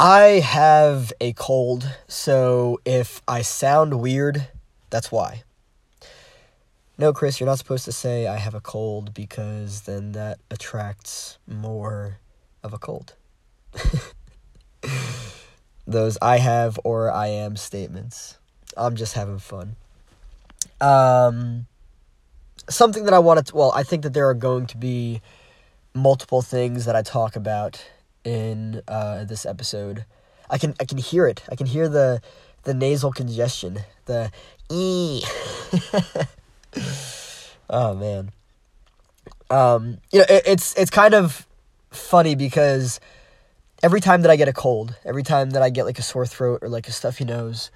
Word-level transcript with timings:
I 0.00 0.38
have 0.38 1.12
a 1.20 1.32
cold, 1.32 1.90
so 2.06 2.80
if 2.84 3.20
I 3.26 3.42
sound 3.42 4.00
weird, 4.00 4.46
that's 4.90 5.10
why. 5.10 5.42
No, 6.96 7.12
Chris, 7.12 7.40
you're 7.40 7.48
not 7.48 7.58
supposed 7.58 7.84
to 7.86 7.90
say 7.90 8.28
I 8.28 8.36
have 8.36 8.54
a 8.54 8.60
cold 8.60 9.12
because 9.12 9.82
then 9.82 10.12
that 10.12 10.38
attracts 10.52 11.38
more 11.48 12.18
of 12.62 12.72
a 12.72 12.78
cold. 12.78 13.14
Those 15.86 16.16
I 16.22 16.38
have 16.38 16.78
or 16.84 17.10
I 17.10 17.26
am 17.26 17.56
statements. 17.56 18.38
I'm 18.76 18.94
just 18.94 19.14
having 19.14 19.40
fun. 19.40 19.74
Um, 20.80 21.66
something 22.70 23.04
that 23.04 23.14
I 23.14 23.18
wanted 23.18 23.46
to, 23.46 23.56
well, 23.56 23.72
I 23.74 23.82
think 23.82 24.04
that 24.04 24.12
there 24.12 24.28
are 24.28 24.34
going 24.34 24.68
to 24.68 24.76
be 24.76 25.22
multiple 25.92 26.42
things 26.42 26.84
that 26.84 26.94
I 26.94 27.02
talk 27.02 27.34
about 27.34 27.84
in 28.24 28.82
uh, 28.88 29.24
this 29.24 29.46
episode. 29.46 30.04
I 30.50 30.58
can 30.58 30.74
I 30.80 30.84
can 30.84 30.98
hear 30.98 31.26
it. 31.26 31.42
I 31.50 31.56
can 31.56 31.66
hear 31.66 31.88
the 31.88 32.20
the 32.64 32.74
nasal 32.74 33.12
congestion. 33.12 33.80
The 34.06 34.30
e. 34.70 35.22
oh 37.70 37.94
man. 37.94 38.30
Um, 39.50 39.98
you 40.12 40.20
know, 40.20 40.26
it, 40.28 40.42
it's 40.46 40.74
it's 40.74 40.90
kind 40.90 41.14
of 41.14 41.46
funny 41.90 42.34
because 42.34 43.00
every 43.82 44.00
time 44.00 44.22
that 44.22 44.30
I 44.30 44.36
get 44.36 44.48
a 44.48 44.52
cold, 44.52 44.96
every 45.04 45.22
time 45.22 45.50
that 45.50 45.62
I 45.62 45.70
get 45.70 45.84
like 45.84 45.98
a 45.98 46.02
sore 46.02 46.26
throat 46.26 46.60
or 46.62 46.68
like 46.68 46.88
a 46.88 46.92
stuffy 46.92 47.24
nose, 47.24 47.70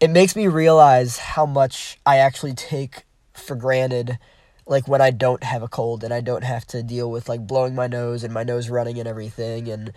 it 0.00 0.10
makes 0.10 0.36
me 0.36 0.46
realize 0.46 1.18
how 1.18 1.46
much 1.46 1.98
I 2.04 2.18
actually 2.18 2.54
take 2.54 3.04
for 3.32 3.54
granted 3.54 4.18
like 4.66 4.88
when 4.88 5.00
I 5.00 5.10
don't 5.10 5.42
have 5.42 5.62
a 5.62 5.68
cold 5.68 6.02
and 6.02 6.12
I 6.12 6.20
don't 6.20 6.44
have 6.44 6.66
to 6.68 6.82
deal 6.82 7.10
with 7.10 7.28
like 7.28 7.46
blowing 7.46 7.74
my 7.74 7.86
nose 7.86 8.24
and 8.24 8.34
my 8.34 8.42
nose 8.42 8.68
running 8.68 8.98
and 8.98 9.08
everything 9.08 9.68
and 9.68 9.92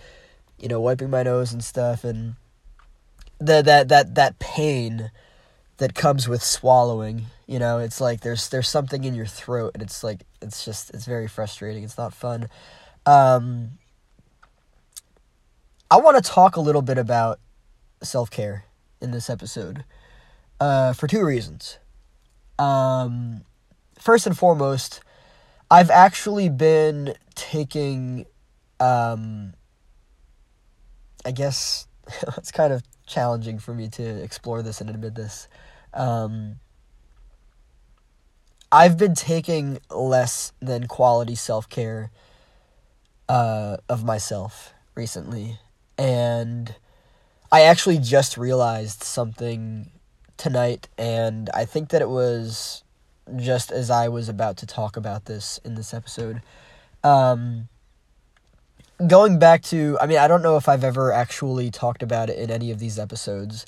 you 0.60 0.68
know 0.68 0.80
wiping 0.80 1.10
my 1.10 1.24
nose 1.24 1.52
and 1.52 1.64
stuff 1.64 2.04
and 2.04 2.36
the 3.40 3.62
that 3.62 3.88
that 3.90 4.16
that 4.16 4.40
pain 4.40 5.12
that 5.78 5.96
comes 5.96 6.28
with 6.28 6.44
swallowing 6.44 7.26
you 7.48 7.58
know 7.58 7.80
it's 7.80 8.00
like 8.00 8.22
there's 8.22 8.50
there's 8.50 8.70
something 8.70 9.04
in 9.06 9.16
your 9.16 9.26
throat 9.26 9.72
and 9.74 9.82
it's 9.82 10.04
like 10.04 10.26
it's 10.42 10.64
just 10.66 10.92
it's 10.92 11.06
very 11.06 11.28
frustrating. 11.28 11.84
It's 11.84 11.98
not 11.98 12.14
fun. 12.14 12.50
Um 13.06 13.72
I 15.92 15.98
want 15.98 16.24
to 16.24 16.30
talk 16.30 16.56
a 16.56 16.62
little 16.62 16.82
bit 16.82 16.98
about 16.98 17.40
self-care 18.02 18.66
in 19.02 19.12
this 19.12 19.30
episode 19.30 19.84
uh 20.60 20.94
for 20.94 21.08
two 21.08 21.24
reasons. 21.24 21.78
Um 22.58 23.42
first 24.00 24.26
and 24.26 24.38
foremost, 24.38 25.02
I've 25.70 25.92
actually 25.92 26.50
been 26.50 27.14
taking, 27.36 28.26
um, 28.80 29.54
I 31.26 31.32
guess 31.32 31.88
it's 32.38 32.52
kind 32.52 32.74
of 32.74 32.84
challenging 33.06 33.60
for 33.60 33.74
me 33.74 33.88
to 33.90 34.04
explore 34.04 34.62
this 34.64 34.82
and 34.82 34.90
admit 34.90 35.16
this. 35.16 35.48
Um, 35.94 36.60
I've 38.72 38.98
been 38.98 39.16
taking 39.16 39.80
less 39.90 40.54
than 40.62 40.88
quality 40.88 41.36
self 41.36 41.70
care 41.70 42.12
uh, 43.28 43.78
of 43.88 44.04
myself 44.04 44.74
recently. 44.96 45.60
And 45.98 46.76
I 47.52 47.62
actually 47.62 47.98
just 47.98 48.38
realized 48.38 49.04
something 49.04 49.92
tonight, 50.38 50.88
and 50.98 51.50
I 51.54 51.66
think 51.66 51.90
that 51.90 52.02
it 52.02 52.10
was 52.10 52.84
just 53.38 53.72
as 53.72 53.90
I 53.90 54.08
was 54.08 54.30
about 54.30 54.58
to 54.58 54.66
talk 54.66 54.98
about 54.98 55.26
this 55.26 55.60
in 55.64 55.76
this 55.76 55.94
episode. 55.94 56.42
Um, 57.04 57.70
going 59.06 59.40
back 59.40 59.64
to, 59.64 59.98
I 60.02 60.06
mean, 60.06 60.18
I 60.18 60.28
don't 60.28 60.42
know 60.42 60.58
if 60.58 60.68
I've 60.68 60.84
ever 60.84 61.12
actually 61.12 61.72
talked 61.72 62.04
about 62.04 62.30
it 62.30 62.38
in 62.38 62.52
any 62.52 62.72
of 62.72 62.80
these 62.80 63.00
episodes. 63.00 63.66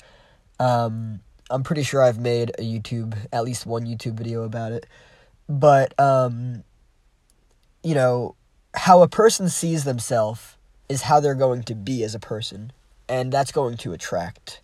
Um, 0.60 1.20
I'm 1.50 1.62
pretty 1.62 1.82
sure 1.82 2.02
I've 2.02 2.18
made 2.18 2.50
a 2.58 2.62
YouTube, 2.62 3.16
at 3.32 3.44
least 3.44 3.66
one 3.66 3.84
YouTube 3.84 4.14
video 4.14 4.42
about 4.42 4.72
it. 4.72 4.86
But, 5.48 5.98
um, 5.98 6.64
you 7.82 7.94
know, 7.94 8.36
how 8.74 9.02
a 9.02 9.08
person 9.08 9.48
sees 9.48 9.84
themselves 9.84 10.56
is 10.88 11.02
how 11.02 11.20
they're 11.20 11.34
going 11.34 11.62
to 11.64 11.74
be 11.74 12.04
as 12.04 12.14
a 12.14 12.20
person. 12.20 12.72
And 13.08 13.32
that's 13.32 13.52
going 13.52 13.76
to 13.78 13.92
attract, 13.92 14.60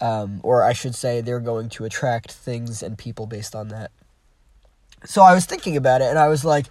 um, 0.00 0.40
or 0.42 0.62
I 0.62 0.72
should 0.72 0.94
say, 0.94 1.20
they're 1.20 1.40
going 1.40 1.68
to 1.70 1.84
attract 1.84 2.32
things 2.32 2.82
and 2.82 2.98
people 2.98 3.26
based 3.26 3.54
on 3.54 3.68
that. 3.68 3.90
So 5.04 5.22
I 5.22 5.34
was 5.34 5.46
thinking 5.46 5.76
about 5.76 6.02
it 6.02 6.08
and 6.08 6.18
I 6.18 6.28
was 6.28 6.44
like, 6.44 6.66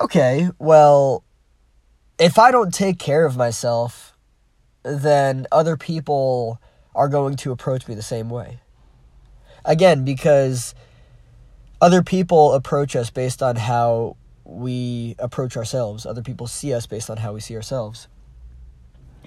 okay, 0.00 0.48
well, 0.58 1.24
if 2.18 2.38
I 2.38 2.50
don't 2.50 2.72
take 2.72 2.98
care 2.98 3.24
of 3.24 3.36
myself, 3.36 4.16
then 4.82 5.46
other 5.52 5.76
people 5.76 6.60
are 6.94 7.08
going 7.08 7.36
to 7.36 7.52
approach 7.52 7.86
me 7.86 7.94
the 7.94 8.02
same 8.02 8.30
way. 8.30 8.60
Again, 9.64 10.04
because 10.04 10.74
other 11.80 12.02
people 12.02 12.54
approach 12.54 12.96
us 12.96 13.10
based 13.10 13.42
on 13.42 13.56
how 13.56 14.16
we 14.44 15.14
approach 15.18 15.56
ourselves. 15.56 16.06
Other 16.06 16.22
people 16.22 16.46
see 16.46 16.72
us 16.72 16.86
based 16.86 17.10
on 17.10 17.18
how 17.18 17.32
we 17.32 17.40
see 17.40 17.56
ourselves. 17.56 18.08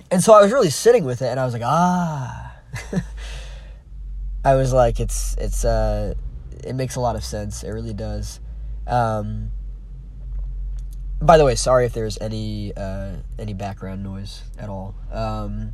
And 0.10 0.24
so 0.24 0.34
I 0.34 0.42
was 0.42 0.52
really 0.52 0.70
sitting 0.70 1.04
with 1.04 1.22
it 1.22 1.28
and 1.28 1.40
I 1.40 1.46
was 1.46 1.54
like, 1.54 1.64
ah. 1.66 2.56
I 4.46 4.56
was 4.56 4.74
like, 4.74 5.00
it's, 5.00 5.36
it's, 5.38 5.66
uh, 5.66 6.16
it 6.64 6.74
makes 6.74 6.96
a 6.96 7.00
lot 7.00 7.16
of 7.16 7.24
sense. 7.24 7.64
It 7.64 7.70
really 7.70 7.94
does. 7.94 8.40
Um, 8.88 9.52
by 11.22 11.38
the 11.38 11.46
way, 11.46 11.56
sorry 11.56 11.86
if 11.86 11.94
there's 11.94 12.18
any 12.20 12.74
uh, 12.76 13.18
any 13.38 13.54
background 13.54 14.04
noise 14.04 14.44
at 14.58 14.70
all. 14.70 14.96
Um, 15.12 15.74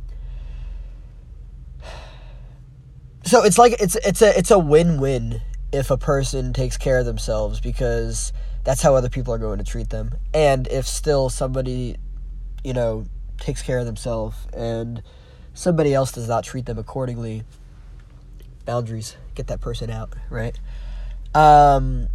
so 3.24 3.44
it's 3.44 3.58
like 3.58 3.80
it's 3.80 3.96
it's 3.96 4.22
a 4.22 4.36
it's 4.36 4.50
a 4.50 4.58
win 4.58 5.00
win 5.00 5.40
if 5.72 5.90
a 5.90 5.96
person 5.96 6.52
takes 6.52 6.76
care 6.76 6.98
of 6.98 7.06
themselves 7.06 7.60
because 7.60 8.32
that's 8.64 8.82
how 8.82 8.94
other 8.96 9.08
people 9.08 9.32
are 9.32 9.38
going 9.38 9.58
to 9.58 9.64
treat 9.64 9.90
them, 9.90 10.12
and 10.34 10.66
if 10.68 10.86
still 10.86 11.28
somebody, 11.28 11.96
you 12.64 12.72
know, 12.72 13.04
takes 13.38 13.62
care 13.62 13.78
of 13.78 13.86
themselves 13.86 14.36
and 14.52 15.02
somebody 15.54 15.94
else 15.94 16.12
does 16.12 16.28
not 16.28 16.44
treat 16.44 16.66
them 16.66 16.78
accordingly, 16.78 17.44
boundaries 18.66 19.16
get 19.34 19.46
that 19.46 19.60
person 19.60 19.90
out, 19.90 20.12
right? 20.28 20.58
Um, 21.34 22.08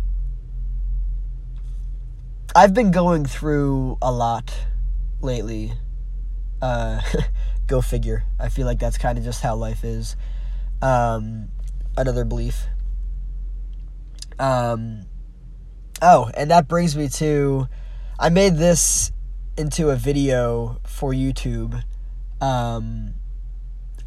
I've 2.56 2.74
been 2.74 2.92
going 2.92 3.26
through 3.26 3.98
a 4.02 4.12
lot 4.12 4.54
lately. 5.22 5.74
Uh, 6.62 7.02
go 7.68 7.82
figure. 7.82 8.26
I 8.40 8.50
feel 8.50 8.66
like 8.66 8.80
that's 8.80 8.98
kind 8.98 9.18
of 9.18 9.24
just 9.24 9.42
how 9.42 9.56
life 9.56 9.84
is. 9.84 10.16
Um, 10.82 11.50
another 11.98 12.26
belief. 12.26 12.68
Um, 14.38 15.04
oh, 16.02 16.30
and 16.36 16.52
that 16.52 16.68
brings 16.68 16.96
me 16.98 17.08
to 17.10 17.68
I 18.20 18.30
made 18.30 18.58
this 18.58 19.12
into 19.58 19.90
a 19.90 19.96
video 19.96 20.80
for 20.86 21.12
YouTube. 21.12 21.84
Um, 22.40 23.16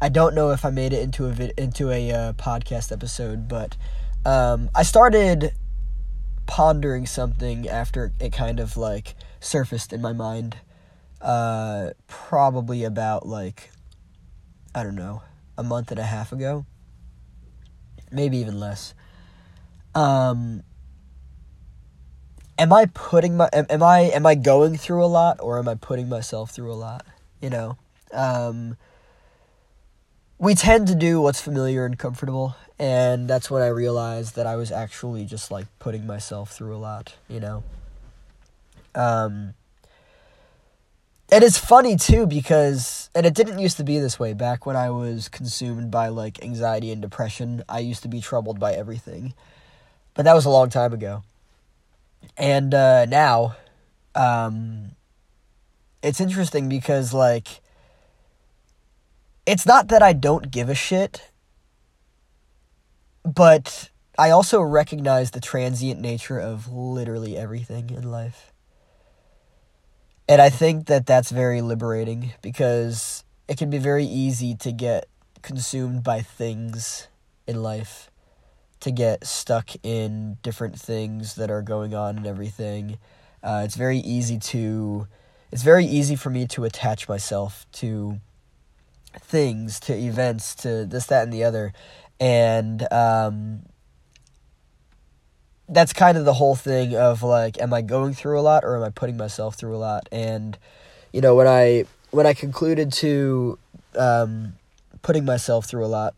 I 0.01 0.09
don't 0.09 0.35
know 0.35 0.51
if 0.51 0.65
I 0.65 0.69
made 0.69 0.93
it 0.93 1.01
into 1.01 1.27
a 1.27 1.61
into 1.61 1.89
a 1.91 2.11
uh, 2.11 2.33
podcast 2.33 2.91
episode, 2.91 3.47
but 3.47 3.77
um, 4.25 4.69
I 4.75 4.83
started 4.83 5.53
pondering 6.45 7.05
something 7.05 7.67
after 7.67 8.11
it 8.19 8.31
kind 8.31 8.59
of 8.59 8.77
like 8.77 9.15
surfaced 9.39 9.93
in 9.93 10.01
my 10.01 10.13
mind. 10.13 10.57
Uh, 11.21 11.91
probably 12.07 12.83
about 12.83 13.25
like 13.25 13.71
I 14.73 14.83
don't 14.83 14.95
know 14.95 15.23
a 15.57 15.63
month 15.63 15.91
and 15.91 15.99
a 15.99 16.03
half 16.03 16.31
ago, 16.31 16.65
maybe 18.11 18.37
even 18.37 18.59
less. 18.59 18.93
Um, 19.95 20.63
am 22.59 22.73
I 22.73 22.87
putting 22.87 23.37
my 23.37 23.49
am, 23.53 23.65
am 23.69 23.81
I 23.81 24.01
am 24.01 24.25
I 24.25 24.35
going 24.35 24.77
through 24.77 25.03
a 25.03 25.07
lot 25.07 25.39
or 25.39 25.57
am 25.57 25.69
I 25.69 25.75
putting 25.75 26.09
myself 26.09 26.51
through 26.51 26.71
a 26.71 26.75
lot? 26.75 27.05
You 27.41 27.49
know, 27.49 27.77
um, 28.11 28.77
we 30.37 30.55
tend 30.55 30.87
to 30.87 30.95
do 30.95 31.21
what's 31.21 31.41
familiar 31.41 31.85
and 31.85 31.97
comfortable 31.97 32.55
and 32.77 33.29
that's 33.29 33.49
when 33.49 33.61
I 33.61 33.67
realized 33.67 34.35
that 34.35 34.45
I 34.45 34.55
was 34.55 34.71
actually 34.71 35.25
just 35.25 35.49
like 35.49 35.67
putting 35.79 36.05
myself 36.05 36.51
through 36.51 36.75
a 36.75 36.77
lot, 36.77 37.15
you 37.29 37.39
know. 37.39 37.63
Um 38.93 39.53
and 41.31 41.43
it's 41.43 41.57
funny 41.57 41.95
too 41.95 42.27
because 42.27 43.09
and 43.15 43.25
it 43.25 43.33
didn't 43.33 43.59
used 43.59 43.77
to 43.77 43.83
be 43.83 43.97
this 43.99 44.19
way 44.19 44.33
back 44.33 44.65
when 44.65 44.75
I 44.75 44.89
was 44.89 45.29
consumed 45.29 45.89
by 45.89 46.09
like 46.09 46.43
anxiety 46.43 46.91
and 46.91 47.01
depression. 47.01 47.63
I 47.69 47.79
used 47.79 48.03
to 48.03 48.09
be 48.09 48.19
troubled 48.19 48.59
by 48.59 48.73
everything. 48.73 49.33
But 50.13 50.23
that 50.23 50.33
was 50.33 50.45
a 50.45 50.49
long 50.49 50.69
time 50.69 50.93
ago. 50.93 51.23
And 52.37 52.73
uh 52.73 53.05
now 53.05 53.55
um 54.15 54.91
it's 56.03 56.19
interesting 56.19 56.67
because 56.67 57.13
like 57.13 57.61
it's 59.45 59.65
not 59.65 59.87
that 59.89 60.01
I 60.01 60.13
don't 60.13 60.51
give 60.51 60.69
a 60.69 60.75
shit 60.75 61.31
but 63.25 63.89
I 64.17 64.29
also 64.29 64.61
recognize 64.61 65.31
the 65.31 65.41
transient 65.41 65.99
nature 65.99 66.39
of 66.39 66.71
literally 66.71 67.35
everything 67.35 67.89
in 67.89 68.09
life. 68.11 68.53
And 70.29 70.41
I 70.41 70.49
think 70.49 70.87
that 70.87 71.05
that's 71.05 71.31
very 71.31 71.61
liberating 71.61 72.33
because 72.41 73.23
it 73.47 73.57
can 73.57 73.69
be 73.69 73.77
very 73.77 74.05
easy 74.05 74.55
to 74.55 74.71
get 74.71 75.07
consumed 75.41 76.03
by 76.03 76.21
things 76.21 77.07
in 77.47 77.61
life, 77.61 78.09
to 78.79 78.91
get 78.91 79.25
stuck 79.25 79.71
in 79.83 80.37
different 80.41 80.79
things 80.79 81.35
that 81.35 81.51
are 81.51 81.61
going 81.61 81.93
on 81.93 82.17
and 82.17 82.27
everything. 82.27 82.97
Uh, 83.43 83.61
it's 83.65 83.75
very 83.75 83.99
easy 83.99 84.39
to, 84.39 85.07
it's 85.51 85.61
very 85.61 85.85
easy 85.85 86.15
for 86.15 86.31
me 86.31 86.47
to 86.47 86.63
attach 86.63 87.07
myself 87.07 87.67
to 87.73 88.19
things, 89.19 89.79
to 89.81 89.93
events, 89.93 90.55
to 90.55 90.85
this, 90.85 91.07
that, 91.07 91.23
and 91.23 91.33
the 91.33 91.43
other, 91.43 91.73
and 92.19 92.91
um, 92.91 93.63
that's 95.67 95.93
kind 95.93 96.17
of 96.17 96.25
the 96.25 96.33
whole 96.33 96.55
thing 96.55 96.95
of 96.95 97.23
like, 97.23 97.59
am 97.59 97.73
I 97.73 97.81
going 97.81 98.13
through 98.13 98.39
a 98.39 98.41
lot 98.41 98.63
or 98.63 98.77
am 98.77 98.83
I 98.83 98.89
putting 98.89 99.17
myself 99.17 99.55
through 99.55 99.75
a 99.75 99.77
lot? 99.77 100.07
And 100.11 100.57
you 101.11 101.21
know, 101.21 101.35
when 101.35 101.47
I 101.47 101.85
when 102.11 102.25
I 102.25 102.33
concluded 102.33 102.91
to 102.93 103.57
um, 103.97 104.53
putting 105.01 105.25
myself 105.25 105.65
through 105.65 105.85
a 105.85 105.87
lot, 105.87 106.13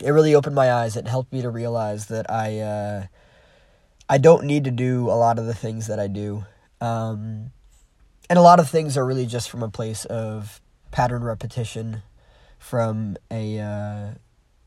it 0.00 0.10
really 0.10 0.34
opened 0.34 0.54
my 0.54 0.72
eyes. 0.72 0.96
It 0.96 1.06
helped 1.06 1.32
me 1.32 1.42
to 1.42 1.50
realize 1.50 2.06
that 2.06 2.30
I 2.30 2.60
uh, 2.60 3.06
I 4.08 4.18
don't 4.18 4.44
need 4.44 4.64
to 4.64 4.70
do 4.70 5.06
a 5.08 5.16
lot 5.16 5.38
of 5.38 5.46
the 5.46 5.54
things 5.54 5.86
that 5.86 6.00
I 6.00 6.06
do, 6.06 6.44
um, 6.80 7.52
and 8.28 8.38
a 8.38 8.42
lot 8.42 8.58
of 8.58 8.68
things 8.68 8.96
are 8.96 9.06
really 9.06 9.26
just 9.26 9.50
from 9.50 9.62
a 9.62 9.68
place 9.68 10.04
of 10.06 10.60
pattern 10.90 11.24
repetition, 11.24 12.02
from 12.58 13.16
a 13.30 13.58
uh, 13.58 14.10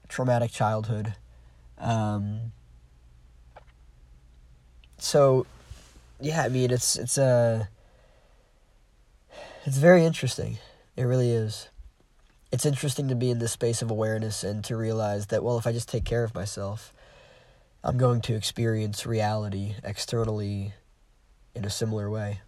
traumatic 0.09 0.51
childhood. 0.51 1.13
Um, 1.77 2.51
so 4.97 5.45
yeah, 6.19 6.43
I 6.43 6.49
mean 6.49 6.71
it's 6.71 6.97
it's 6.97 7.17
a 7.17 7.67
uh, 9.31 9.35
it's 9.65 9.77
very 9.77 10.03
interesting. 10.05 10.57
It 10.97 11.03
really 11.03 11.31
is. 11.31 11.69
It's 12.51 12.65
interesting 12.65 13.07
to 13.07 13.15
be 13.15 13.31
in 13.31 13.39
this 13.39 13.51
space 13.51 13.81
of 13.81 13.89
awareness 13.89 14.43
and 14.43 14.63
to 14.65 14.75
realize 14.75 15.27
that 15.27 15.43
well, 15.43 15.57
if 15.57 15.65
I 15.65 15.71
just 15.71 15.89
take 15.89 16.03
care 16.03 16.23
of 16.23 16.35
myself, 16.35 16.93
I'm 17.83 17.97
going 17.97 18.21
to 18.21 18.35
experience 18.35 19.05
reality 19.05 19.75
externally 19.83 20.73
in 21.55 21.65
a 21.65 21.69
similar 21.69 22.09
way. 22.09 22.41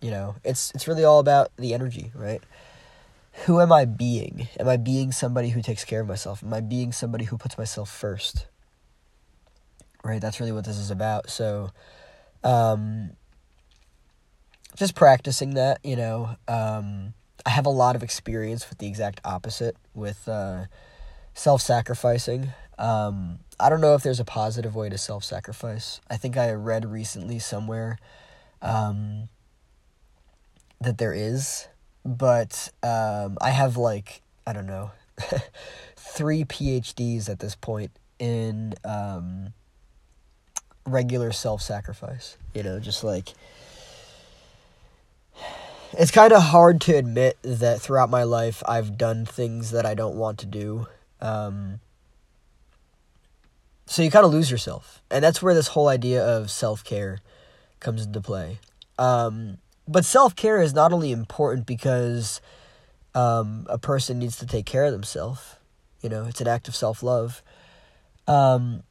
You 0.00 0.10
know, 0.10 0.36
it's 0.44 0.72
it's 0.74 0.86
really 0.88 1.04
all 1.04 1.18
about 1.18 1.50
the 1.56 1.74
energy, 1.74 2.12
right? 2.14 2.42
Who 3.44 3.60
am 3.60 3.72
I 3.72 3.84
being? 3.84 4.48
Am 4.58 4.68
I 4.68 4.76
being 4.76 5.12
somebody 5.12 5.50
who 5.50 5.62
takes 5.62 5.84
care 5.84 6.00
of 6.00 6.08
myself? 6.08 6.42
Am 6.42 6.52
I 6.52 6.60
being 6.60 6.92
somebody 6.92 7.26
who 7.26 7.36
puts 7.36 7.58
myself 7.58 7.90
first? 7.90 8.46
Right? 10.02 10.20
That's 10.20 10.40
really 10.40 10.52
what 10.52 10.64
this 10.64 10.78
is 10.78 10.90
about. 10.90 11.30
So 11.30 11.70
um, 12.42 13.10
just 14.76 14.94
practicing 14.94 15.54
that, 15.54 15.84
you 15.84 15.96
know. 15.96 16.36
Um, 16.48 17.14
I 17.44 17.50
have 17.50 17.66
a 17.66 17.70
lot 17.70 17.94
of 17.94 18.02
experience 18.02 18.68
with 18.68 18.78
the 18.78 18.86
exact 18.86 19.20
opposite, 19.24 19.76
with 19.94 20.26
uh, 20.28 20.64
self 21.34 21.60
sacrificing. 21.62 22.52
Um, 22.78 23.38
I 23.58 23.70
don't 23.70 23.80
know 23.80 23.94
if 23.94 24.02
there's 24.02 24.20
a 24.20 24.24
positive 24.24 24.74
way 24.74 24.88
to 24.88 24.98
self 24.98 25.24
sacrifice. 25.24 26.00
I 26.10 26.16
think 26.16 26.36
I 26.36 26.50
read 26.52 26.84
recently 26.84 27.38
somewhere 27.38 27.98
um, 28.60 29.28
that 30.80 30.98
there 30.98 31.12
is, 31.12 31.68
but 32.06 32.70
um, 32.82 33.36
I 33.40 33.50
have 33.50 33.76
like, 33.76 34.22
I 34.46 34.52
don't 34.52 34.66
know, 34.66 34.92
three 35.96 36.44
PhDs 36.44 37.28
at 37.28 37.40
this 37.40 37.56
point 37.56 37.90
in 38.18 38.74
um, 38.84 39.52
regular 40.86 41.32
self 41.32 41.62
sacrifice. 41.62 42.38
You 42.54 42.62
know, 42.62 42.78
just 42.78 43.02
like 43.02 43.34
it's 45.98 46.10
kind 46.10 46.32
of 46.32 46.42
hard 46.42 46.80
to 46.82 46.96
admit 46.96 47.38
that 47.42 47.80
throughout 47.80 48.10
my 48.10 48.22
life 48.22 48.62
I've 48.66 48.96
done 48.96 49.24
things 49.26 49.72
that 49.72 49.84
I 49.84 49.94
don't 49.94 50.16
want 50.16 50.38
to 50.38 50.46
do. 50.46 50.86
Um, 51.20 51.80
so 53.86 54.02
you 54.02 54.10
kind 54.10 54.24
of 54.24 54.32
lose 54.32 54.50
yourself. 54.50 55.02
And 55.10 55.24
that's 55.24 55.42
where 55.42 55.54
this 55.54 55.68
whole 55.68 55.88
idea 55.88 56.24
of 56.24 56.50
self 56.50 56.84
care 56.84 57.18
comes 57.80 58.04
into 58.04 58.20
play. 58.20 58.58
Um, 58.98 59.58
but 59.88 60.04
self 60.04 60.34
care 60.34 60.60
is 60.60 60.74
not 60.74 60.92
only 60.92 61.12
important 61.12 61.66
because 61.66 62.40
um, 63.14 63.66
a 63.68 63.78
person 63.78 64.18
needs 64.18 64.36
to 64.38 64.46
take 64.46 64.66
care 64.66 64.84
of 64.84 64.92
themselves, 64.92 65.56
you 66.02 66.08
know, 66.08 66.24
it's 66.24 66.40
an 66.40 66.48
act 66.48 66.68
of 66.68 66.76
self 66.76 67.02
love. 67.02 67.42
Um, 68.26 68.82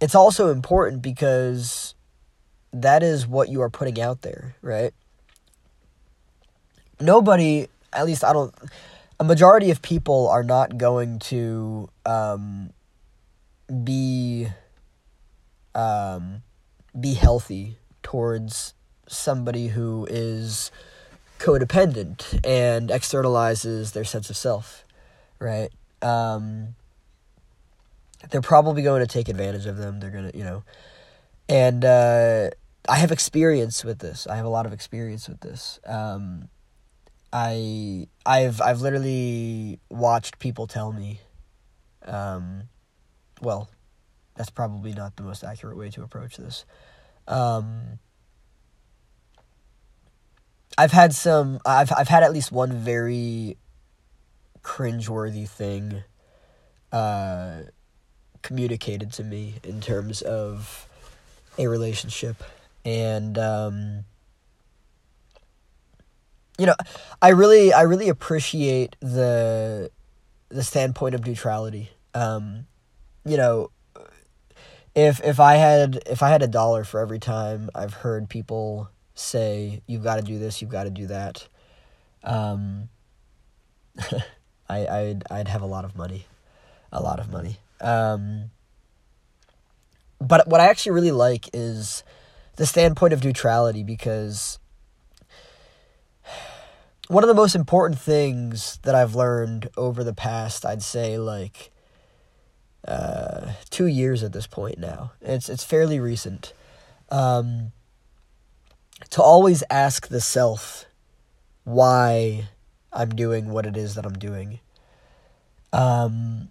it's 0.00 0.14
also 0.14 0.50
important 0.50 1.02
because 1.02 1.94
that 2.72 3.02
is 3.02 3.26
what 3.26 3.48
you 3.48 3.60
are 3.62 3.70
putting 3.70 4.00
out 4.00 4.22
there, 4.22 4.56
right? 4.62 4.92
Nobody, 7.00 7.68
at 7.92 8.06
least 8.06 8.24
I 8.24 8.32
don't, 8.32 8.54
a 9.20 9.24
majority 9.24 9.70
of 9.70 9.82
people 9.82 10.28
are 10.28 10.42
not 10.42 10.78
going 10.78 11.18
to 11.20 11.88
um, 12.06 12.72
be 13.84 14.48
um, 15.74 16.42
be 16.98 17.14
healthy 17.14 17.76
towards 18.02 18.74
somebody 19.06 19.68
who 19.68 20.06
is 20.10 20.70
codependent 21.38 22.40
and 22.44 22.88
externalizes 22.90 23.92
their 23.92 24.04
sense 24.04 24.30
of 24.30 24.36
self, 24.36 24.84
right? 25.38 25.70
Um, 26.00 26.74
they're 28.30 28.40
probably 28.40 28.82
going 28.82 29.00
to 29.00 29.06
take 29.06 29.28
advantage 29.28 29.66
of 29.66 29.76
them. 29.76 30.00
They're 30.00 30.10
going 30.10 30.30
to, 30.30 30.38
you 30.38 30.44
know, 30.44 30.62
and 31.48 31.84
uh, 31.84 32.50
I 32.88 32.96
have 32.96 33.12
experience 33.12 33.84
with 33.84 33.98
this. 33.98 34.26
I 34.26 34.36
have 34.36 34.46
a 34.46 34.50
lot 34.50 34.66
of 34.66 34.72
experience 34.72 35.28
with 35.28 35.40
this. 35.40 35.80
Um, 35.86 36.48
I 37.32 38.08
I've 38.26 38.60
I've 38.60 38.80
literally 38.80 39.80
watched 39.90 40.38
people 40.38 40.66
tell 40.66 40.92
me, 40.92 41.20
um, 42.04 42.64
well, 43.40 43.68
that's 44.36 44.50
probably 44.50 44.92
not 44.92 45.16
the 45.16 45.22
most 45.22 45.42
accurate 45.42 45.76
way 45.76 45.90
to 45.90 46.02
approach 46.02 46.36
this. 46.36 46.64
Um, 47.26 47.98
I've 50.82 50.92
had 50.92 51.14
some. 51.14 51.60
I've 51.64 51.92
I've 51.96 52.08
had 52.08 52.24
at 52.24 52.32
least 52.32 52.50
one 52.50 52.72
very 52.72 53.56
cringeworthy 54.62 55.48
thing. 55.48 56.02
Uh, 56.90 57.62
communicated 58.42 59.12
to 59.12 59.24
me 59.24 59.54
in 59.62 59.80
terms 59.80 60.20
of 60.22 60.88
a 61.56 61.68
relationship 61.68 62.42
and 62.84 63.38
um, 63.38 64.04
you 66.58 66.66
know 66.66 66.74
i 67.20 67.28
really 67.28 67.72
i 67.72 67.82
really 67.82 68.08
appreciate 68.08 68.96
the 69.00 69.90
the 70.48 70.62
standpoint 70.62 71.14
of 71.14 71.24
neutrality 71.26 71.90
um, 72.14 72.66
you 73.24 73.36
know 73.36 73.70
if 74.94 75.22
if 75.24 75.38
i 75.40 75.54
had 75.54 76.02
if 76.06 76.22
i 76.22 76.28
had 76.28 76.42
a 76.42 76.48
dollar 76.48 76.84
for 76.84 77.00
every 77.00 77.18
time 77.18 77.70
i've 77.74 77.94
heard 77.94 78.28
people 78.28 78.90
say 79.14 79.82
you've 79.86 80.02
got 80.02 80.16
to 80.16 80.22
do 80.22 80.38
this 80.38 80.60
you've 80.60 80.70
got 80.70 80.84
to 80.84 80.90
do 80.90 81.06
that 81.06 81.46
um, 82.24 82.88
I 84.68 84.86
I'd 84.86 85.24
I'd 85.30 85.48
have 85.48 85.62
a 85.62 85.66
lot 85.66 85.84
of 85.84 85.96
money 85.96 86.26
a 86.90 87.02
lot 87.02 87.18
of 87.20 87.30
money 87.30 87.58
um, 87.80 88.50
but 90.20 90.46
what 90.46 90.60
I 90.60 90.66
actually 90.66 90.92
really 90.92 91.10
like 91.10 91.50
is 91.52 92.04
the 92.56 92.66
standpoint 92.66 93.12
of 93.12 93.24
neutrality 93.24 93.82
because 93.82 94.58
one 97.08 97.24
of 97.24 97.28
the 97.28 97.34
most 97.34 97.54
important 97.54 97.98
things 97.98 98.78
that 98.82 98.94
I've 98.94 99.14
learned 99.14 99.68
over 99.76 100.04
the 100.04 100.14
past, 100.14 100.64
I'd 100.64 100.82
say, 100.82 101.18
like 101.18 101.72
uh, 102.86 103.52
two 103.70 103.86
years 103.86 104.22
at 104.22 104.32
this 104.32 104.46
point 104.46 104.78
now. 104.78 105.12
It's 105.20 105.48
it's 105.48 105.64
fairly 105.64 105.98
recent. 106.00 106.52
Um, 107.10 107.72
to 109.10 109.22
always 109.22 109.62
ask 109.70 110.08
the 110.08 110.20
self 110.20 110.86
why 111.64 112.48
I'm 112.92 113.10
doing 113.10 113.50
what 113.50 113.66
it 113.66 113.76
is 113.76 113.94
that 113.94 114.04
I'm 114.04 114.18
doing. 114.18 114.60
Um, 115.72 116.48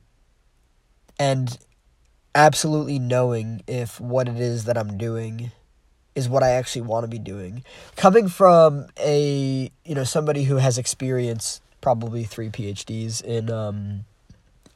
and 1.19 1.57
absolutely 2.33 2.97
knowing 2.97 3.63
if 3.67 3.99
what 3.99 4.27
it 4.27 4.39
is 4.39 4.65
that 4.65 4.77
I'm 4.77 4.97
doing 4.97 5.51
is 6.15 6.27
what 6.27 6.43
I 6.43 6.49
actually 6.49 6.81
want 6.81 7.03
to 7.03 7.07
be 7.07 7.19
doing. 7.19 7.63
Coming 7.95 8.27
from 8.27 8.87
a, 8.99 9.71
you 9.85 9.95
know, 9.95 10.03
somebody 10.03 10.43
who 10.43 10.57
has 10.57 10.77
experience 10.77 11.61
probably 11.79 12.23
3 12.23 12.49
PhDs 12.49 13.23
in 13.23 13.49
um 13.49 14.05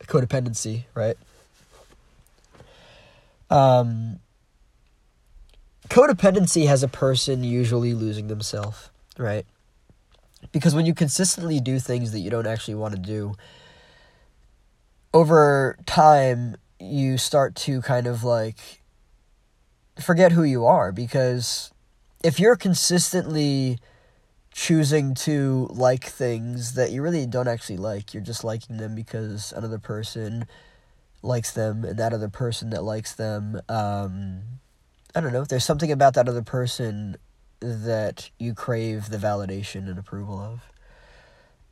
codependency, 0.07 0.85
right? 0.93 1.17
Um 3.49 4.19
codependency 5.89 6.67
has 6.67 6.83
a 6.83 6.87
person 6.87 7.43
usually 7.43 7.93
losing 7.93 8.27
themselves, 8.27 8.89
right? 9.17 9.45
Because 10.51 10.75
when 10.75 10.85
you 10.85 10.93
consistently 10.93 11.59
do 11.59 11.79
things 11.79 12.11
that 12.11 12.19
you 12.19 12.29
don't 12.29 12.47
actually 12.47 12.75
want 12.75 12.95
to 12.95 12.99
do, 12.99 13.33
over 15.13 15.77
time 15.85 16.57
you 16.79 17.17
start 17.17 17.55
to 17.55 17.81
kind 17.81 18.05
of 18.05 18.23
like 18.23 18.83
forget 19.99 20.33
who 20.33 20.43
you 20.43 20.65
are 20.65 20.91
because 20.91 21.71
if 22.21 22.39
you're 22.39 22.57
consistently 22.57 23.79
choosing 24.55 25.13
to 25.13 25.67
like 25.69 26.05
things 26.05 26.73
that 26.73 26.89
you 26.89 27.01
really 27.01 27.25
don't 27.25 27.47
actually 27.47 27.75
like. 27.75 28.13
You're 28.13 28.23
just 28.23 28.43
liking 28.43 28.77
them 28.77 28.95
because 28.95 29.51
another 29.51 29.77
person 29.77 30.47
likes 31.21 31.51
them, 31.51 31.83
and 31.83 31.99
that 31.99 32.13
other 32.13 32.29
person 32.29 32.69
that 32.69 32.83
likes 32.83 33.13
them, 33.13 33.59
um, 33.67 34.41
I 35.15 35.21
don't 35.21 35.31
know. 35.31 35.45
There's 35.45 35.63
something 35.63 35.91
about 35.91 36.13
that 36.15 36.27
other 36.27 36.43
person 36.43 37.15
that 37.61 38.29
you 38.37 38.53
crave 38.53 39.09
the 39.09 39.17
validation 39.17 39.89
and 39.89 39.97
approval 39.97 40.39
of. 40.39 40.69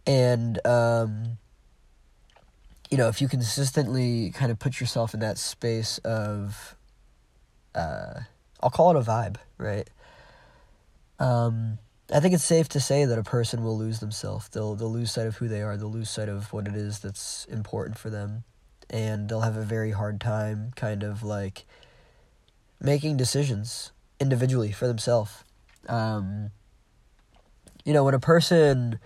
And, 0.07 0.65
um, 0.65 1.37
you 2.89 2.97
know, 2.97 3.09
if 3.09 3.21
you 3.21 3.27
consistently 3.27 4.31
kind 4.31 4.49
of 4.49 4.59
put 4.59 4.79
yourself 4.79 5.13
in 5.13 5.19
that 5.19 5.37
space 5.37 5.97
of, 5.99 6.77
uh, 7.75 8.21
I'll 8.61 8.69
call 8.69 8.95
it 8.95 8.99
a 8.99 9.03
vibe, 9.03 9.35
right? 9.57 9.89
Um, 11.19 11.79
I 12.13 12.21
think 12.21 12.33
it's 12.33 12.43
safe 12.45 12.69
to 12.69 12.79
say 12.79 13.03
that 13.05 13.19
a 13.19 13.23
person 13.23 13.63
will 13.63 13.77
lose 13.77 13.99
themselves. 13.99 14.49
They'll 14.49 14.75
they'll 14.75 14.91
lose 14.91 15.11
sight 15.11 15.27
of 15.27 15.37
who 15.37 15.47
they 15.47 15.61
are. 15.61 15.77
They'll 15.77 15.91
lose 15.91 16.09
sight 16.09 16.29
of 16.29 16.51
what 16.51 16.67
it 16.67 16.75
is 16.75 16.99
that's 16.99 17.45
important 17.45 17.97
for 17.97 18.09
them, 18.09 18.43
and 18.89 19.29
they'll 19.29 19.41
have 19.41 19.57
a 19.57 19.63
very 19.63 19.91
hard 19.91 20.19
time, 20.19 20.71
kind 20.75 21.01
of 21.03 21.23
like 21.23 21.65
making 22.79 23.17
decisions 23.17 23.91
individually 24.19 24.71
for 24.71 24.87
themselves. 24.87 25.43
Um, 25.87 26.51
you 27.83 27.93
know, 27.93 28.03
when 28.03 28.13
a 28.13 28.19
person 28.19 28.99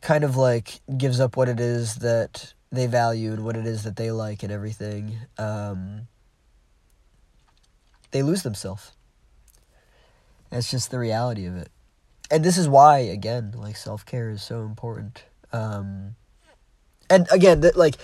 kind 0.00 0.24
of 0.24 0.36
like 0.36 0.80
gives 0.98 1.20
up 1.20 1.36
what 1.36 1.48
it 1.48 1.60
is 1.60 1.96
that 1.96 2.52
they 2.70 2.86
value 2.86 3.32
and 3.32 3.44
what 3.44 3.56
it 3.56 3.66
is 3.66 3.84
that 3.84 3.96
they 3.96 4.10
like 4.10 4.42
and 4.42 4.52
everything, 4.52 5.16
um, 5.38 6.08
they 8.10 8.22
lose 8.22 8.42
themselves. 8.42 8.92
That's 10.50 10.70
just 10.70 10.90
the 10.90 10.98
reality 10.98 11.46
of 11.46 11.56
it. 11.56 11.68
And 12.30 12.44
this 12.44 12.56
is 12.56 12.68
why, 12.68 12.98
again, 12.98 13.54
like 13.56 13.76
self 13.76 14.04
care 14.06 14.30
is 14.30 14.42
so 14.42 14.62
important. 14.62 15.24
Um, 15.52 16.16
and 17.10 17.26
again, 17.30 17.60
that 17.60 17.76
like 17.76 17.96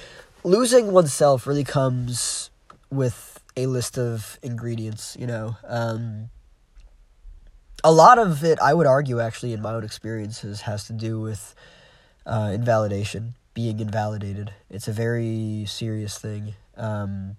losing 0.45 0.93
oneself 0.93 1.47
really 1.47 1.65
comes 1.65 2.51
with 2.91 3.30
a 3.57 3.67
list 3.67 3.99
of 3.99 4.39
ingredients. 4.43 5.17
You 5.19 5.27
know, 5.27 5.57
um, 5.67 6.31
a 7.83 7.93
lot 7.93 8.19
of 8.19 8.45
it, 8.45 8.59
I 8.61 8.75
would 8.75 8.87
argue, 8.87 9.21
actually, 9.21 9.53
in 9.53 9.63
my 9.63 9.73
own 9.73 9.85
experiences, 9.85 10.63
has 10.63 10.85
to 10.85 10.93
do 10.93 11.21
with 11.21 11.55
uh, 12.27 12.51
invalidation, 12.55 13.35
being 13.55 13.81
invalidated. 13.81 14.53
It's 14.69 14.89
a 14.89 14.93
very 14.93 15.65
serious 15.67 16.19
thing. 16.19 16.55
Um, 16.77 17.37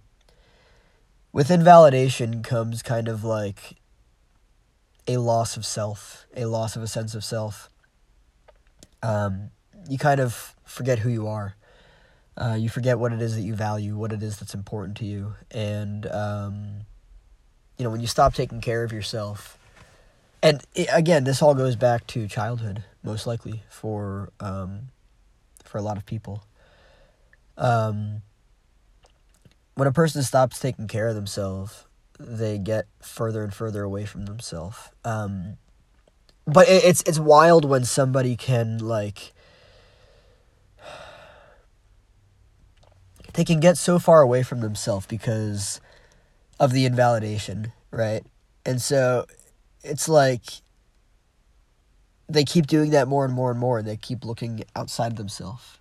with 1.33 1.49
invalidation 1.49 2.43
comes 2.43 2.81
kind 2.83 3.07
of 3.07 3.23
like 3.23 3.77
a 5.07 5.17
loss 5.17 5.57
of 5.57 5.65
self, 5.65 6.25
a 6.35 6.45
loss 6.45 6.75
of 6.75 6.83
a 6.83 6.87
sense 6.87 7.15
of 7.15 7.23
self. 7.23 7.69
Um, 9.01 9.51
you 9.89 9.97
kind 9.97 10.19
of 10.19 10.55
forget 10.63 10.99
who 10.99 11.09
you 11.09 11.27
are. 11.27 11.55
Uh, 12.37 12.55
you 12.57 12.69
forget 12.69 12.97
what 12.97 13.11
it 13.11 13.21
is 13.21 13.35
that 13.35 13.41
you 13.41 13.55
value, 13.55 13.95
what 13.95 14.13
it 14.13 14.23
is 14.23 14.39
that's 14.39 14.53
important 14.53 14.97
to 14.97 15.05
you, 15.05 15.35
and 15.51 16.05
um, 16.07 16.81
you 17.77 17.83
know 17.83 17.89
when 17.89 18.01
you 18.01 18.07
stop 18.07 18.33
taking 18.33 18.61
care 18.61 18.83
of 18.83 18.91
yourself. 18.91 19.57
And 20.43 20.63
it, 20.73 20.87
again, 20.91 21.23
this 21.23 21.41
all 21.41 21.53
goes 21.53 21.75
back 21.75 22.07
to 22.07 22.27
childhood, 22.27 22.83
most 23.03 23.27
likely 23.27 23.63
for 23.69 24.31
um, 24.39 24.89
for 25.65 25.77
a 25.77 25.81
lot 25.81 25.97
of 25.97 26.05
people. 26.05 26.43
Um, 27.57 28.21
when 29.75 29.87
a 29.87 29.91
person 29.91 30.23
stops 30.23 30.59
taking 30.59 30.87
care 30.87 31.07
of 31.07 31.15
themselves, 31.15 31.85
they 32.19 32.57
get 32.57 32.85
further 33.01 33.43
and 33.43 33.53
further 33.53 33.83
away 33.83 34.05
from 34.05 34.25
themselves. 34.25 34.77
Um, 35.03 35.57
but 36.45 36.67
it, 36.69 36.83
it's 36.83 37.01
it's 37.03 37.19
wild 37.19 37.65
when 37.65 37.85
somebody 37.85 38.35
can 38.35 38.77
like 38.77 39.33
they 43.33 43.45
can 43.45 43.59
get 43.59 43.77
so 43.77 43.99
far 43.99 44.21
away 44.21 44.43
from 44.43 44.61
themselves 44.61 45.05
because 45.05 45.81
of 46.59 46.71
the 46.71 46.85
invalidation, 46.85 47.71
right? 47.91 48.23
And 48.65 48.81
so 48.81 49.25
it's 49.83 50.07
like 50.07 50.43
they 52.29 52.43
keep 52.43 52.67
doing 52.67 52.91
that 52.91 53.07
more 53.07 53.25
and 53.25 53.33
more 53.33 53.51
and 53.51 53.59
more 53.59 53.79
and 53.79 53.87
they 53.87 53.97
keep 53.97 54.23
looking 54.23 54.63
outside 54.75 55.17
themselves 55.17 55.79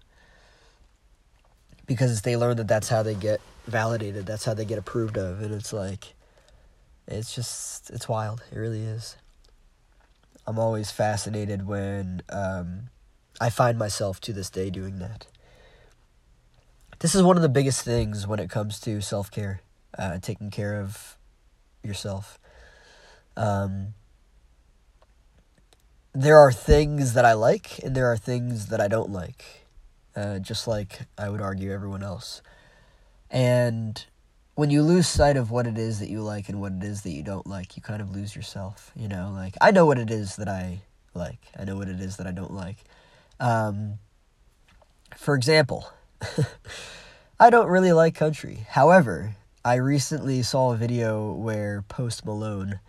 because 1.86 2.22
they 2.22 2.36
learn 2.36 2.56
that 2.56 2.66
that's 2.66 2.88
how 2.88 3.02
they 3.02 3.14
get 3.14 3.40
validated 3.66 4.26
that's 4.26 4.44
how 4.44 4.54
they 4.54 4.64
get 4.64 4.78
approved 4.78 5.16
of 5.16 5.42
and 5.42 5.54
it's 5.54 5.72
like 5.72 6.14
it's 7.10 7.34
just 7.34 7.90
it's 7.90 8.08
wild. 8.08 8.42
It 8.52 8.58
really 8.58 8.82
is. 8.82 9.16
I'm 10.46 10.58
always 10.58 10.90
fascinated 10.90 11.66
when 11.66 12.22
um, 12.30 12.88
I 13.40 13.50
find 13.50 13.78
myself 13.78 14.20
to 14.22 14.32
this 14.32 14.48
day 14.48 14.70
doing 14.70 14.98
that. 15.00 15.26
This 17.00 17.14
is 17.14 17.22
one 17.22 17.36
of 17.36 17.42
the 17.42 17.48
biggest 17.48 17.82
things 17.82 18.26
when 18.26 18.38
it 18.38 18.50
comes 18.50 18.78
to 18.80 19.00
self 19.00 19.30
care, 19.30 19.62
uh, 19.98 20.18
taking 20.18 20.50
care 20.50 20.78
of 20.78 21.16
yourself. 21.82 22.38
Um, 23.38 23.94
there 26.12 26.36
are 26.36 26.52
things 26.52 27.14
that 27.14 27.24
I 27.24 27.32
like, 27.32 27.78
and 27.78 27.94
there 27.94 28.12
are 28.12 28.18
things 28.18 28.66
that 28.66 28.82
I 28.82 28.88
don't 28.88 29.08
like, 29.08 29.66
uh, 30.14 30.40
just 30.40 30.68
like 30.68 31.00
I 31.16 31.30
would 31.30 31.40
argue 31.40 31.72
everyone 31.72 32.02
else. 32.02 32.42
And 33.30 34.04
when 34.54 34.68
you 34.68 34.82
lose 34.82 35.08
sight 35.08 35.38
of 35.38 35.50
what 35.50 35.66
it 35.66 35.78
is 35.78 36.00
that 36.00 36.10
you 36.10 36.20
like 36.20 36.50
and 36.50 36.60
what 36.60 36.72
it 36.72 36.82
is 36.82 37.00
that 37.04 37.12
you 37.12 37.22
don't 37.22 37.46
like, 37.46 37.78
you 37.78 37.82
kind 37.82 38.02
of 38.02 38.14
lose 38.14 38.36
yourself. 38.36 38.92
You 38.94 39.08
know, 39.08 39.32
like 39.34 39.54
I 39.62 39.70
know 39.70 39.86
what 39.86 39.98
it 39.98 40.10
is 40.10 40.36
that 40.36 40.48
I 40.48 40.82
like. 41.14 41.40
I 41.58 41.64
know 41.64 41.76
what 41.76 41.88
it 41.88 41.98
is 41.98 42.18
that 42.18 42.26
I 42.26 42.32
don't 42.32 42.52
like. 42.52 42.76
Um, 43.38 44.00
for 45.16 45.34
example, 45.34 45.90
I 47.40 47.50
don't 47.50 47.68
really 47.68 47.92
like 47.92 48.14
country. 48.14 48.66
However, 48.68 49.34
I 49.64 49.74
recently 49.74 50.42
saw 50.42 50.72
a 50.72 50.76
video 50.76 51.32
where 51.32 51.82
Post 51.88 52.24
Malone 52.24 52.80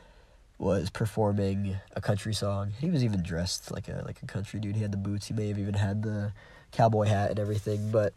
was 0.58 0.90
performing 0.90 1.78
a 1.96 2.02
country 2.02 2.34
song. 2.34 2.72
He 2.80 2.90
was 2.90 3.04
even 3.04 3.24
dressed 3.24 3.72
like 3.72 3.88
a 3.88 4.04
like 4.06 4.22
a 4.22 4.26
country 4.26 4.60
dude. 4.60 4.76
He 4.76 4.82
had 4.82 4.92
the 4.92 4.98
boots. 4.98 5.28
He 5.28 5.34
may 5.34 5.48
have 5.48 5.60
even 5.60 5.74
had 5.74 6.04
the 6.04 6.34
cowboy 6.72 7.06
hat 7.06 7.32
and 7.32 7.40
everything. 7.40 7.92
But 7.92 8.14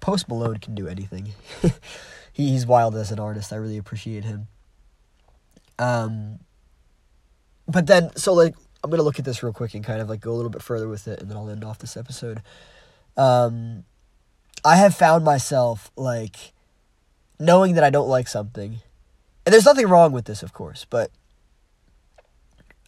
Post 0.00 0.28
Malone 0.28 0.58
can 0.58 0.74
do 0.74 0.88
anything. 0.88 1.34
he, 2.32 2.50
he's 2.50 2.66
wild 2.66 2.96
as 2.96 3.12
an 3.12 3.20
artist. 3.20 3.52
I 3.52 3.56
really 3.56 3.78
appreciate 3.78 4.24
him. 4.24 4.48
Um, 5.78 6.38
but 7.68 7.86
then 7.86 8.16
so 8.16 8.32
like 8.32 8.54
I'm 8.82 8.90
gonna 8.90 9.02
look 9.02 9.18
at 9.18 9.24
this 9.24 9.42
real 9.42 9.52
quick 9.52 9.74
and 9.74 9.84
kind 9.84 10.00
of 10.00 10.08
like 10.08 10.20
go 10.20 10.32
a 10.32 10.36
little 10.36 10.50
bit 10.50 10.62
further 10.62 10.88
with 10.88 11.06
it, 11.06 11.20
and 11.20 11.30
then 11.30 11.36
I'll 11.36 11.50
end 11.50 11.64
off 11.64 11.78
this 11.78 11.96
episode. 11.96 12.42
Um, 13.18 13.84
I 14.64 14.76
have 14.76 14.94
found 14.94 15.24
myself 15.24 15.90
like 15.96 16.52
knowing 17.38 17.74
that 17.74 17.84
I 17.84 17.90
don't 17.90 18.08
like 18.08 18.28
something, 18.28 18.78
and 19.44 19.52
there's 19.52 19.66
nothing 19.66 19.86
wrong 19.86 20.12
with 20.12 20.24
this, 20.24 20.42
of 20.42 20.54
course, 20.54 20.86
but 20.88 21.10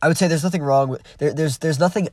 I 0.01 0.09
would 0.09 0.17
say 0.17 0.29
there's 0.29 0.45
nothing 0.45 0.63
wrong 0.63 0.89
with 0.89 1.03
there. 1.19 1.35
There's 1.35 1.59
there's 1.59 1.79
nothing. 1.79 2.09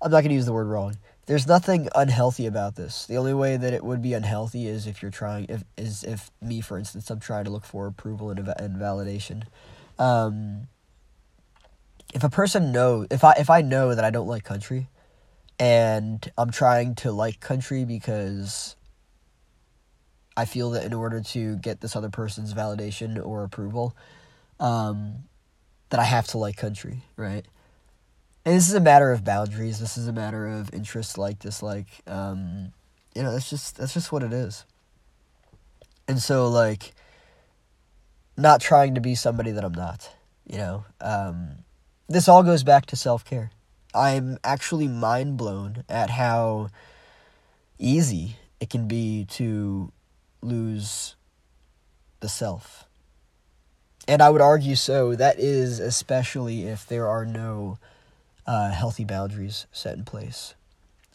I'm 0.00 0.10
not 0.12 0.22
gonna 0.22 0.34
use 0.34 0.46
the 0.46 0.52
word 0.52 0.68
wrong 0.68 0.96
there's 1.26 1.46
nothing 1.46 1.88
unhealthy 1.94 2.46
about 2.46 2.74
this. 2.74 3.06
The 3.06 3.16
only 3.16 3.34
way 3.34 3.56
that 3.56 3.72
it 3.72 3.84
would 3.84 4.02
be 4.02 4.12
unhealthy 4.12 4.66
is 4.66 4.86
if 4.86 5.02
you're 5.02 5.10
trying, 5.10 5.46
if 5.48 5.64
is 5.76 6.02
if 6.04 6.30
me, 6.40 6.60
for 6.60 6.78
instance, 6.78 7.10
I'm 7.10 7.20
trying 7.20 7.44
to 7.44 7.50
look 7.50 7.64
for 7.64 7.86
approval 7.86 8.30
and, 8.30 8.40
and 8.40 8.76
validation. 8.76 9.44
Um, 9.98 10.68
if 12.12 12.24
a 12.24 12.28
person 12.28 12.72
know, 12.72 13.06
if 13.10 13.22
I 13.22 13.32
if 13.38 13.50
I 13.50 13.62
know 13.62 13.94
that 13.94 14.04
I 14.04 14.10
don't 14.10 14.26
like 14.26 14.42
country, 14.42 14.88
and 15.58 16.30
I'm 16.36 16.50
trying 16.50 16.94
to 16.96 17.12
like 17.12 17.40
country 17.40 17.84
because 17.84 18.76
I 20.36 20.44
feel 20.44 20.70
that 20.70 20.84
in 20.84 20.92
order 20.92 21.20
to 21.20 21.56
get 21.56 21.80
this 21.80 21.94
other 21.94 22.10
person's 22.10 22.54
validation 22.54 23.24
or 23.24 23.44
approval, 23.44 23.96
um, 24.58 25.24
that 25.90 26.00
I 26.00 26.04
have 26.04 26.26
to 26.28 26.38
like 26.38 26.56
country, 26.56 27.02
right? 27.16 27.46
and 28.44 28.56
this 28.56 28.68
is 28.68 28.74
a 28.74 28.80
matter 28.80 29.12
of 29.12 29.24
boundaries. 29.24 29.78
This 29.78 29.96
is 29.96 30.08
a 30.08 30.12
matter 30.12 30.46
of 30.46 30.72
interest, 30.74 31.16
like 31.16 31.38
dislike. 31.38 31.86
Um, 32.06 32.72
you 33.14 33.22
know, 33.22 33.32
that's 33.32 33.48
just 33.48 33.76
that's 33.76 33.94
just 33.94 34.10
what 34.10 34.22
it 34.22 34.32
is. 34.32 34.64
And 36.08 36.20
so, 36.20 36.48
like, 36.48 36.92
not 38.36 38.60
trying 38.60 38.96
to 38.96 39.00
be 39.00 39.14
somebody 39.14 39.52
that 39.52 39.64
I'm 39.64 39.74
not. 39.74 40.10
You 40.46 40.58
know, 40.58 40.84
um, 41.00 41.50
this 42.08 42.28
all 42.28 42.42
goes 42.42 42.64
back 42.64 42.86
to 42.86 42.96
self 42.96 43.24
care. 43.24 43.52
I'm 43.94 44.38
actually 44.42 44.88
mind 44.88 45.36
blown 45.36 45.84
at 45.88 46.10
how 46.10 46.68
easy 47.78 48.36
it 48.60 48.70
can 48.70 48.88
be 48.88 49.26
to 49.30 49.92
lose 50.40 51.14
the 52.20 52.28
self. 52.28 52.86
And 54.08 54.22
I 54.22 54.30
would 54.30 54.40
argue 54.40 54.74
so. 54.74 55.14
That 55.14 55.38
is 55.38 55.78
especially 55.78 56.66
if 56.66 56.86
there 56.86 57.08
are 57.08 57.24
no 57.24 57.78
uh, 58.46 58.70
healthy 58.70 59.04
boundaries 59.04 59.66
set 59.72 59.96
in 59.96 60.04
place. 60.04 60.54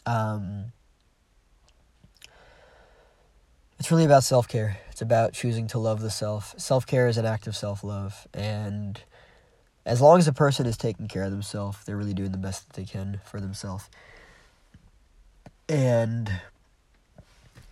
Um, 0.06 0.72
it's 3.78 3.90
really 3.90 4.04
about 4.04 4.24
self 4.24 4.48
care. 4.48 4.78
It's 4.90 5.02
about 5.02 5.32
choosing 5.32 5.66
to 5.68 5.78
love 5.78 6.00
the 6.00 6.10
self. 6.10 6.54
Self 6.58 6.86
care 6.86 7.08
is 7.08 7.18
an 7.18 7.26
act 7.26 7.46
of 7.46 7.56
self 7.56 7.84
love. 7.84 8.26
And 8.32 9.00
as 9.88 10.02
long 10.02 10.18
as 10.18 10.28
a 10.28 10.34
person 10.34 10.66
is 10.66 10.76
taking 10.76 11.08
care 11.08 11.24
of 11.24 11.30
themselves, 11.30 11.78
they're 11.84 11.96
really 11.96 12.12
doing 12.12 12.30
the 12.30 12.38
best 12.38 12.68
that 12.68 12.76
they 12.76 12.84
can 12.84 13.20
for 13.24 13.40
themselves. 13.40 13.88
And 15.66 16.30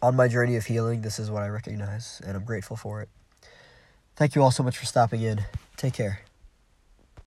on 0.00 0.16
my 0.16 0.26
journey 0.26 0.56
of 0.56 0.64
healing, 0.64 1.02
this 1.02 1.18
is 1.18 1.30
what 1.30 1.42
I 1.42 1.48
recognize, 1.48 2.22
and 2.26 2.34
I'm 2.34 2.44
grateful 2.44 2.76
for 2.76 3.02
it. 3.02 3.10
Thank 4.16 4.34
you 4.34 4.42
all 4.42 4.50
so 4.50 4.62
much 4.62 4.78
for 4.78 4.86
stopping 4.86 5.20
in. 5.20 5.44
Take 5.76 5.92
care. 5.92 6.25